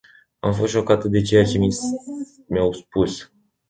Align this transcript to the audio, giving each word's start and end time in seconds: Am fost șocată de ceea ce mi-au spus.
Am 0.41 0.53
fost 0.53 0.71
șocată 0.71 1.07
de 1.07 1.21
ceea 1.21 1.43
ce 1.45 1.59
mi-au 2.47 2.71
spus. 2.73 3.31